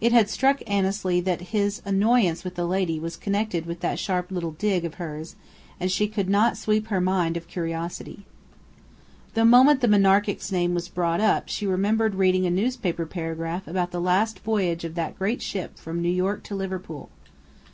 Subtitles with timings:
[0.00, 4.30] It had struck Annesley that his annoyance with the lady was connected with that sharp
[4.30, 5.34] little "dig" of hers,
[5.80, 8.24] and she could not sweep her mind clean of curiosity.
[9.34, 13.90] The moment the Monarchic's name was brought up she remembered reading a newspaper paragraph about
[13.90, 17.10] the last voyage of that great ship from New York to Liverpool.